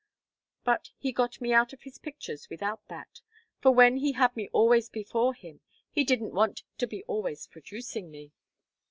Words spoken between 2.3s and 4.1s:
without that; for when